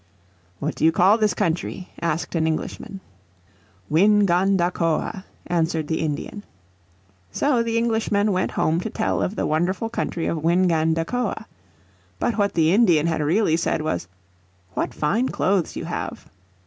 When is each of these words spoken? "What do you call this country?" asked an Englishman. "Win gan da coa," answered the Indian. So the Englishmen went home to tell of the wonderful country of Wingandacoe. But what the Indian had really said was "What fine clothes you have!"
"What 0.57 0.73
do 0.73 0.83
you 0.83 0.91
call 0.91 1.19
this 1.19 1.35
country?" 1.35 1.89
asked 2.01 2.33
an 2.33 2.47
Englishman. 2.47 3.01
"Win 3.87 4.25
gan 4.25 4.57
da 4.57 4.71
coa," 4.71 5.25
answered 5.45 5.87
the 5.87 5.99
Indian. 5.99 6.43
So 7.31 7.61
the 7.61 7.77
Englishmen 7.77 8.31
went 8.31 8.49
home 8.49 8.79
to 8.79 8.89
tell 8.89 9.21
of 9.21 9.35
the 9.35 9.45
wonderful 9.45 9.89
country 9.89 10.25
of 10.25 10.41
Wingandacoe. 10.43 11.45
But 12.17 12.35
what 12.39 12.55
the 12.55 12.73
Indian 12.73 13.05
had 13.05 13.21
really 13.21 13.55
said 13.55 13.83
was 13.83 14.07
"What 14.73 14.91
fine 14.91 15.29
clothes 15.29 15.75
you 15.75 15.85
have!" 15.85 16.27